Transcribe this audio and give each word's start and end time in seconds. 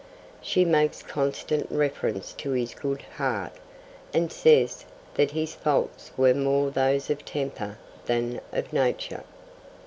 She 0.41 0.65
makes 0.65 1.03
constant 1.03 1.67
reference 1.69 2.33
to 2.39 2.53
his 2.53 2.73
"good 2.73 3.03
heart"'; 3.17 3.55
and 4.15 4.31
says 4.31 4.85
that 5.13 5.29
his 5.29 5.53
faults 5.53 6.09
'were 6.17 6.33
more 6.33 6.71
those 6.71 7.11
of 7.11 7.23
temper 7.23 7.77
than 8.07 8.41
of 8.51 8.73
nature.' 8.73 9.23